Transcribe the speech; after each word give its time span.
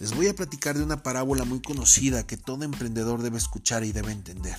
Les 0.00 0.14
voy 0.14 0.28
a 0.28 0.34
platicar 0.34 0.78
de 0.78 0.82
una 0.82 1.02
parábola 1.02 1.44
muy 1.44 1.60
conocida 1.60 2.26
que 2.26 2.38
todo 2.38 2.64
emprendedor 2.64 3.20
debe 3.20 3.36
escuchar 3.36 3.84
y 3.84 3.92
debe 3.92 4.12
entender. 4.12 4.56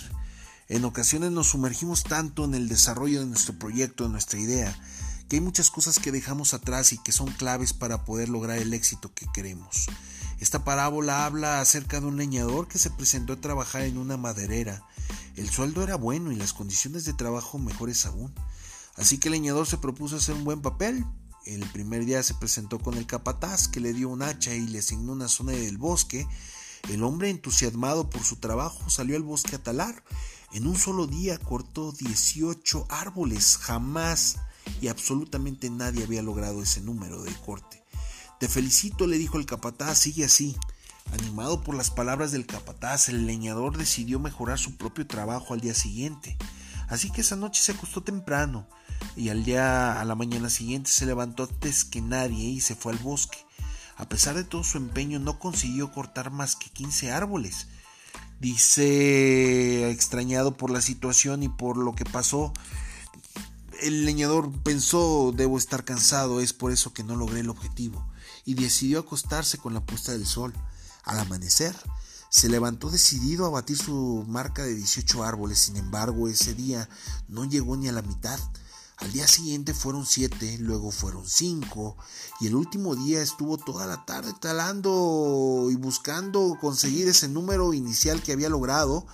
En 0.67 0.85
ocasiones 0.85 1.31
nos 1.31 1.47
sumergimos 1.47 2.03
tanto 2.03 2.45
en 2.45 2.53
el 2.53 2.69
desarrollo 2.69 3.21
de 3.21 3.25
nuestro 3.25 3.57
proyecto, 3.57 4.03
de 4.03 4.11
nuestra 4.11 4.39
idea, 4.39 4.79
que 5.27 5.37
hay 5.37 5.41
muchas 5.41 5.71
cosas 5.71 5.97
que 5.97 6.11
dejamos 6.11 6.53
atrás 6.53 6.93
y 6.93 6.99
que 6.99 7.11
son 7.11 7.31
claves 7.31 7.73
para 7.73 8.05
poder 8.05 8.29
lograr 8.29 8.59
el 8.59 8.71
éxito 8.75 9.15
que 9.15 9.25
queremos. 9.33 9.87
Esta 10.39 10.63
parábola 10.63 11.25
habla 11.25 11.59
acerca 11.59 11.99
de 11.99 12.05
un 12.05 12.17
leñador 12.17 12.67
que 12.67 12.77
se 12.77 12.91
presentó 12.91 13.33
a 13.33 13.41
trabajar 13.41 13.81
en 13.81 13.97
una 13.97 14.17
maderera. 14.17 14.83
El 15.35 15.49
sueldo 15.49 15.81
era 15.81 15.95
bueno 15.95 16.31
y 16.31 16.35
las 16.35 16.53
condiciones 16.53 17.03
de 17.05 17.13
trabajo 17.13 17.57
mejores 17.57 18.05
aún. 18.05 18.31
Así 18.95 19.17
que 19.17 19.29
el 19.29 19.33
leñador 19.33 19.65
se 19.65 19.79
propuso 19.79 20.17
hacer 20.17 20.35
un 20.35 20.43
buen 20.43 20.61
papel. 20.61 21.03
El 21.45 21.67
primer 21.71 22.05
día 22.05 22.21
se 22.21 22.35
presentó 22.35 22.79
con 22.79 22.97
el 22.97 23.07
capataz 23.07 23.67
que 23.67 23.79
le 23.79 23.93
dio 23.93 24.09
un 24.09 24.21
hacha 24.21 24.53
y 24.53 24.67
le 24.67 24.79
asignó 24.79 25.13
una 25.13 25.27
zona 25.27 25.53
del 25.53 25.77
bosque. 25.77 26.27
El 26.89 27.03
hombre, 27.03 27.29
entusiasmado 27.29 28.09
por 28.09 28.23
su 28.23 28.35
trabajo, 28.35 28.89
salió 28.89 29.15
al 29.15 29.23
bosque 29.23 29.55
a 29.55 29.63
talar. 29.63 30.03
En 30.51 30.67
un 30.67 30.77
solo 30.77 31.07
día 31.07 31.37
cortó 31.39 31.91
18 31.93 32.85
árboles. 32.89 33.57
Jamás 33.57 34.37
y 34.81 34.87
absolutamente 34.87 35.69
nadie 35.69 36.03
había 36.03 36.21
logrado 36.21 36.61
ese 36.61 36.81
número 36.81 37.23
de 37.23 37.33
corte. 37.45 37.83
Te 38.39 38.47
felicito, 38.47 39.07
le 39.07 39.17
dijo 39.17 39.37
el 39.37 39.45
capataz, 39.45 39.99
sigue 39.99 40.25
así. 40.25 40.55
Animado 41.11 41.61
por 41.63 41.75
las 41.75 41.91
palabras 41.91 42.31
del 42.31 42.45
capataz, 42.45 43.09
el 43.09 43.25
leñador 43.25 43.77
decidió 43.77 44.19
mejorar 44.19 44.59
su 44.59 44.77
propio 44.77 45.07
trabajo 45.07 45.53
al 45.53 45.61
día 45.61 45.73
siguiente. 45.73 46.37
Así 46.91 47.09
que 47.09 47.21
esa 47.21 47.37
noche 47.37 47.63
se 47.63 47.71
acostó 47.71 48.03
temprano 48.03 48.67
y 49.15 49.29
al 49.29 49.45
día 49.45 49.99
a 49.99 50.03
la 50.03 50.13
mañana 50.13 50.49
siguiente 50.49 50.91
se 50.91 51.05
levantó 51.05 51.43
antes 51.43 51.85
que 51.85 52.01
nadie 52.01 52.49
y 52.49 52.59
se 52.59 52.75
fue 52.75 52.91
al 52.91 52.99
bosque. 52.99 53.37
A 53.95 54.09
pesar 54.09 54.35
de 54.35 54.43
todo 54.43 54.65
su 54.65 54.77
empeño 54.77 55.17
no 55.17 55.39
consiguió 55.39 55.93
cortar 55.93 56.31
más 56.31 56.57
que 56.57 56.69
15 56.69 57.13
árboles. 57.13 57.67
Dice 58.41 59.89
extrañado 59.89 60.57
por 60.57 60.69
la 60.69 60.81
situación 60.81 61.43
y 61.43 61.49
por 61.49 61.77
lo 61.77 61.95
que 61.95 62.03
pasó. 62.03 62.51
El 63.81 64.05
leñador 64.05 64.51
pensó 64.61 65.31
debo 65.33 65.57
estar 65.57 65.85
cansado, 65.85 66.41
es 66.41 66.51
por 66.51 66.73
eso 66.73 66.93
que 66.93 67.05
no 67.05 67.15
logré 67.15 67.39
el 67.39 67.49
objetivo, 67.49 68.05
y 68.43 68.55
decidió 68.55 68.99
acostarse 68.99 69.57
con 69.57 69.73
la 69.73 69.85
puesta 69.85 70.11
del 70.11 70.25
sol. 70.25 70.53
Al 71.03 71.19
amanecer, 71.19 71.75
se 72.31 72.47
levantó 72.47 72.89
decidido 72.89 73.45
a 73.45 73.49
batir 73.49 73.77
su 73.77 74.23
marca 74.25 74.63
de 74.63 74.73
18 74.73 75.21
árboles, 75.21 75.59
sin 75.59 75.75
embargo 75.75 76.29
ese 76.29 76.53
día 76.53 76.87
no 77.27 77.43
llegó 77.43 77.75
ni 77.75 77.89
a 77.89 77.91
la 77.91 78.01
mitad. 78.01 78.39
Al 78.95 79.11
día 79.11 79.27
siguiente 79.27 79.73
fueron 79.73 80.05
siete, 80.05 80.57
luego 80.59 80.91
fueron 80.91 81.27
cinco, 81.27 81.97
y 82.39 82.47
el 82.47 82.55
último 82.55 82.95
día 82.95 83.21
estuvo 83.21 83.57
toda 83.57 83.85
la 83.85 84.05
tarde 84.05 84.33
talando 84.39 85.67
y 85.69 85.75
buscando 85.75 86.57
conseguir 86.61 87.09
ese 87.09 87.27
número 87.27 87.73
inicial 87.73 88.23
que 88.23 88.31
había 88.31 88.47
logrado, 88.47 89.05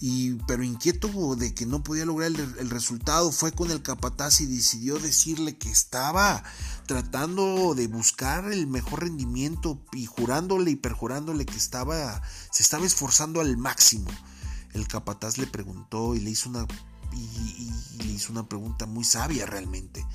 y 0.00 0.34
pero 0.46 0.62
inquieto 0.62 1.36
de 1.36 1.54
que 1.54 1.66
no 1.66 1.82
podía 1.82 2.06
lograr 2.06 2.30
el, 2.30 2.70
resultado, 2.70 3.32
fue 3.32 3.52
con 3.52 3.70
el 3.70 3.82
capataz 3.82 4.40
y 4.40 4.46
decidió 4.46 4.98
decirle 4.98 5.58
que 5.58 5.70
estaba 5.70 6.42
tratando 6.86 7.74
de 7.74 7.86
buscar 7.86 8.50
el 8.50 8.66
mejor 8.66 9.02
rendimiento 9.02 9.84
y 9.92 10.06
jurándole 10.06 10.70
y 10.70 10.76
perjurándole 10.76 11.44
que 11.44 11.56
estaba 11.56 12.22
se 12.50 12.62
estaba 12.62 12.86
esforzando 12.86 13.40
al 13.40 13.56
máximo. 13.56 14.10
El 14.72 14.88
capataz 14.88 15.36
le 15.36 15.46
preguntó 15.46 16.14
y 16.14 16.20
le 16.20 16.30
hizo 16.30 16.48
una 16.48 16.66
y, 17.12 17.70
le 17.98 18.12
hizo 18.12 18.32
una 18.32 18.48
pregunta 18.48 18.86
muy 18.86 19.04
sabia 19.04 19.44
realmente. 19.44 20.06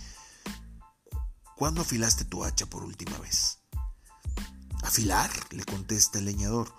¿Cuándo 1.56 1.82
afilaste 1.82 2.26
tu 2.26 2.44
hacha 2.44 2.66
por 2.66 2.84
última 2.84 3.18
vez? 3.20 3.60
¿Afilar? 4.84 5.32
le 5.52 5.64
contesta 5.64 6.20
el 6.20 6.26
leñador. 6.26 6.74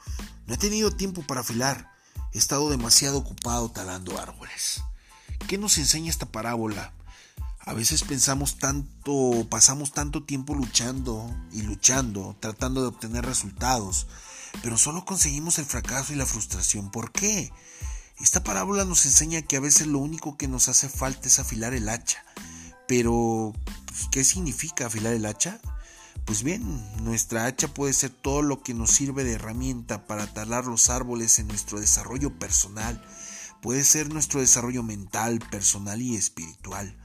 No 0.47 0.55
he 0.55 0.59
tenido 0.59 0.91
tiempo 0.91 1.23
para 1.23 1.41
afilar. 1.41 1.96
He 2.37 2.39
estado 2.39 2.69
demasiado 2.69 3.17
ocupado 3.17 3.71
talando 3.71 4.21
árboles. 4.21 4.83
¿Qué 5.49 5.57
nos 5.57 5.79
enseña 5.79 6.11
esta 6.11 6.27
parábola? 6.27 6.93
A 7.61 7.73
veces 7.73 8.03
pensamos 8.03 8.59
tanto, 8.59 9.47
pasamos 9.49 9.93
tanto 9.93 10.23
tiempo 10.23 10.55
luchando 10.55 11.35
y 11.51 11.63
luchando, 11.63 12.37
tratando 12.39 12.83
de 12.83 12.89
obtener 12.89 13.25
resultados, 13.25 14.07
pero 14.63 14.77
solo 14.77 15.07
conseguimos 15.07 15.59
el 15.59 15.65
fracaso 15.65 16.13
y 16.13 16.17
la 16.17 16.27
frustración. 16.27 16.91
¿Por 16.91 17.11
qué? 17.11 17.51
Esta 18.21 18.45
parábola 18.45 18.85
nos 18.85 19.07
enseña 19.07 19.41
que 19.41 19.57
a 19.57 19.61
veces 19.61 19.87
lo 19.87 20.01
único 20.01 20.37
que 20.37 20.47
nos 20.47 20.69
hace 20.69 20.91
falta 20.91 21.29
es 21.29 21.39
afilar 21.39 21.73
el 21.73 21.89
hacha. 21.89 22.23
Pero, 22.87 23.55
pues, 23.87 24.09
¿qué 24.11 24.25
significa 24.25 24.89
afilar 24.89 25.15
el 25.15 25.25
hacha? 25.25 25.59
Pues 26.27 26.43
bien, 26.43 26.85
nuestra 27.05 27.47
hacha 27.47 27.69
puede 27.69 27.93
ser 27.93 28.11
todo 28.11 28.43
lo 28.43 28.61
que 28.61 28.75
nos 28.75 28.91
sirve 28.91 29.23
de 29.23 29.35
herramienta 29.35 30.09
para 30.09 30.27
talar 30.27 30.65
los 30.65 30.91
árboles 30.91 31.39
en 31.39 31.47
nuestro 31.47 31.79
desarrollo 31.79 32.37
personal. 32.37 33.01
Puede 33.63 33.85
ser 33.85 34.13
nuestro 34.13 34.41
desarrollo 34.41 34.83
mental, 34.83 35.39
personal 35.39 36.03
y 36.03 36.17
espiritual. 36.17 36.99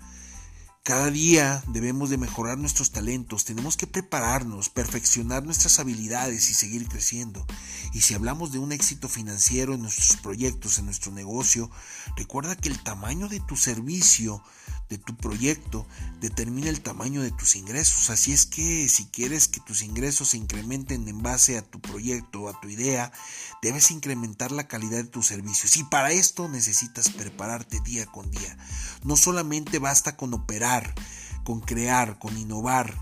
Cada 0.83 1.11
día 1.11 1.63
debemos 1.67 2.09
de 2.09 2.17
mejorar 2.17 2.57
nuestros 2.57 2.91
talentos, 2.91 3.45
tenemos 3.45 3.77
que 3.77 3.85
prepararnos, 3.85 4.69
perfeccionar 4.69 5.43
nuestras 5.43 5.77
habilidades 5.77 6.49
y 6.49 6.55
seguir 6.55 6.87
creciendo. 6.87 7.45
Y 7.93 8.01
si 8.01 8.15
hablamos 8.15 8.51
de 8.51 8.57
un 8.57 8.71
éxito 8.71 9.07
financiero 9.07 9.75
en 9.75 9.83
nuestros 9.83 10.17
proyectos, 10.17 10.79
en 10.79 10.85
nuestro 10.85 11.11
negocio, 11.11 11.69
recuerda 12.17 12.55
que 12.55 12.69
el 12.69 12.81
tamaño 12.81 13.29
de 13.29 13.39
tu 13.41 13.55
servicio, 13.55 14.43
de 14.91 14.97
tu 14.97 15.15
proyecto, 15.15 15.87
determina 16.19 16.69
el 16.69 16.81
tamaño 16.81 17.21
de 17.21 17.31
tus 17.31 17.55
ingresos. 17.55 18.09
Así 18.09 18.33
es 18.33 18.45
que 18.45 18.89
si 18.89 19.05
quieres 19.05 19.47
que 19.47 19.61
tus 19.61 19.81
ingresos 19.81 20.29
se 20.29 20.37
incrementen 20.37 21.07
en 21.07 21.23
base 21.23 21.57
a 21.57 21.61
tu 21.61 21.79
proyecto 21.79 22.41
o 22.41 22.49
a 22.49 22.59
tu 22.59 22.67
idea, 22.67 23.13
debes 23.61 23.89
incrementar 23.89 24.51
la 24.51 24.67
calidad 24.67 24.97
de 24.97 25.05
tus 25.05 25.27
servicios. 25.27 25.77
Y 25.77 25.85
para 25.85 26.11
esto 26.11 26.49
necesitas 26.49 27.09
prepararte 27.09 27.79
día 27.79 28.05
con 28.05 28.29
día. 28.29 28.57
No 29.03 29.15
solamente 29.15 29.79
basta 29.79 30.17
con 30.17 30.33
operar, 30.33 30.93
con 31.45 31.61
crear, 31.61 32.19
con 32.19 32.37
innovar, 32.37 32.93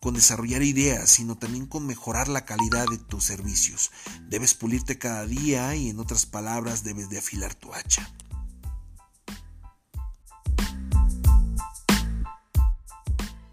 con 0.00 0.14
desarrollar 0.14 0.62
ideas, 0.62 1.08
sino 1.08 1.38
también 1.38 1.64
con 1.64 1.86
mejorar 1.86 2.28
la 2.28 2.44
calidad 2.44 2.86
de 2.90 2.98
tus 2.98 3.24
servicios. 3.24 3.90
Debes 4.28 4.52
pulirte 4.54 4.98
cada 4.98 5.24
día 5.24 5.74
y 5.74 5.88
en 5.88 5.98
otras 5.98 6.26
palabras 6.26 6.84
debes 6.84 7.08
de 7.08 7.18
afilar 7.18 7.54
tu 7.54 7.72
hacha. 7.72 8.06